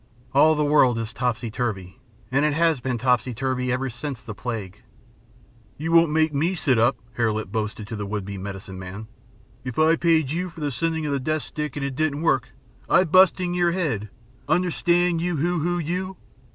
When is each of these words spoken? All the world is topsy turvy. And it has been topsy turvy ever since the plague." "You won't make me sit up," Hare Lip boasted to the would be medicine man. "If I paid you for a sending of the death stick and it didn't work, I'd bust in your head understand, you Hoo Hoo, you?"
All 0.33 0.55
the 0.55 0.65
world 0.65 0.97
is 0.97 1.13
topsy 1.13 1.51
turvy. 1.51 1.99
And 2.31 2.43
it 2.43 2.53
has 2.53 2.79
been 2.79 2.97
topsy 2.97 3.35
turvy 3.35 3.71
ever 3.71 3.87
since 3.91 4.23
the 4.23 4.33
plague." 4.33 4.81
"You 5.77 5.91
won't 5.91 6.09
make 6.11 6.33
me 6.33 6.55
sit 6.55 6.79
up," 6.79 6.97
Hare 7.17 7.31
Lip 7.31 7.51
boasted 7.51 7.85
to 7.85 7.95
the 7.95 8.07
would 8.07 8.25
be 8.25 8.35
medicine 8.35 8.79
man. 8.79 9.05
"If 9.63 9.77
I 9.77 9.95
paid 9.95 10.31
you 10.31 10.49
for 10.49 10.63
a 10.65 10.71
sending 10.71 11.05
of 11.05 11.11
the 11.11 11.19
death 11.19 11.43
stick 11.43 11.75
and 11.75 11.85
it 11.85 11.93
didn't 11.95 12.23
work, 12.23 12.49
I'd 12.89 13.11
bust 13.11 13.39
in 13.39 13.53
your 13.53 13.73
head 13.73 14.09
understand, 14.49 15.21
you 15.21 15.35
Hoo 15.35 15.59
Hoo, 15.59 15.77
you?" 15.77 16.17